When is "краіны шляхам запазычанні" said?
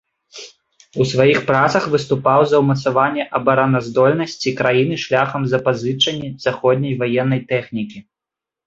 4.63-6.35